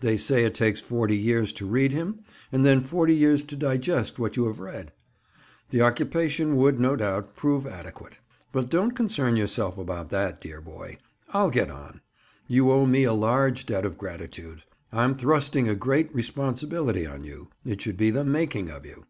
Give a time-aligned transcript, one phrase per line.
[0.00, 4.18] They say it takes forty years to read him and then forty years to digest
[4.18, 4.90] what you have read.
[5.70, 8.18] The occupation would, no doubt, prove adequate.
[8.50, 10.98] But don't concern yourself about that, dear boy.
[11.30, 12.00] I'll get on.
[12.48, 14.64] You owe me a large debt of gratitude.
[14.92, 17.48] I'm thrusting a great responsibility on you.
[17.64, 19.06] It should be the making of you."